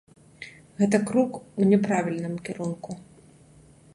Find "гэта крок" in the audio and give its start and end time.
0.79-1.31